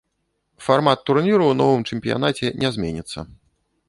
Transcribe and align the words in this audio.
Фармат 0.67 1.03
турніру 1.09 1.37
ў 1.47 1.53
новым 1.59 1.81
чэмпіянаце 1.89 2.51
не 2.65 2.73
зменіцца. 2.79 3.19